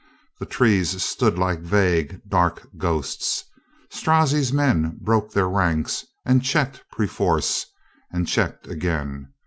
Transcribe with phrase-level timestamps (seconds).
[0.39, 3.43] The trees stood like vague, dark ghosts.
[3.91, 7.67] Strozzi's men broke their ranks and checked perforce
[8.11, 9.31] and checked again.